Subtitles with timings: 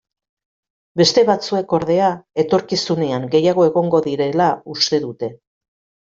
[1.01, 2.07] Beste batzuek, ordea,
[2.43, 5.31] etorkizunean gehiago egongo direla uste dute.